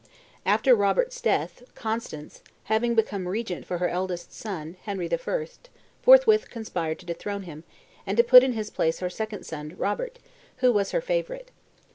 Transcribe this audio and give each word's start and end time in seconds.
After 0.47 0.73
Robert's 0.73 1.21
death, 1.21 1.61
Constance, 1.75 2.41
having 2.63 2.95
become 2.95 3.27
regent 3.27 3.67
for 3.67 3.77
her 3.77 3.87
eldest 3.87 4.33
son, 4.33 4.75
Henry 4.85 5.07
I., 5.07 5.47
forthwith 6.01 6.49
conspired 6.49 6.97
to 6.97 7.05
dethrone 7.05 7.43
him, 7.43 7.63
and 8.07 8.17
to 8.17 8.23
put 8.23 8.41
in 8.43 8.53
his 8.53 8.71
place 8.71 8.97
her 8.97 9.11
second 9.11 9.43
son, 9.45 9.75
Robert, 9.77 10.17
who 10.57 10.71
was 10.73 10.89
her 10.89 11.01
favorite. 11.01 11.51